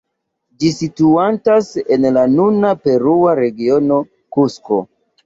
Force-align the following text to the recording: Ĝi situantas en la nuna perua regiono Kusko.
Ĝi 0.61 0.69
situantas 0.77 1.69
en 1.97 2.07
la 2.15 2.23
nuna 2.37 2.71
perua 2.87 3.37
regiono 3.41 4.01
Kusko. 4.39 4.81